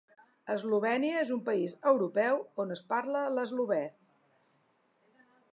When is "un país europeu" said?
1.35-2.41